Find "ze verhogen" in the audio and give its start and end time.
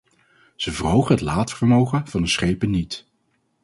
0.55-1.11